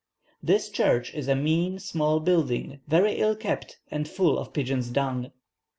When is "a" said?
1.27-1.35